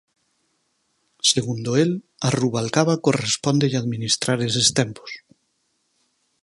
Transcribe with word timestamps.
Segundo 1.31 1.69
el, 1.81 1.91
"a 2.27 2.31
Rubalcaba 2.39 2.95
correspóndelle 3.07 3.77
administrar 3.83 4.39
eses 4.49 4.67
tempos". 4.79 5.11